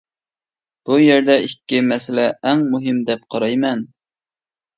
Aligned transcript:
بۇ 0.89 0.95
يەردە 1.01 1.35
ئىككى 1.47 1.81
مەسىلە 1.89 2.25
ئەڭ 2.49 2.65
مۇھىم 2.73 3.03
دەپ 3.11 3.29
قارايمەن. 3.37 3.87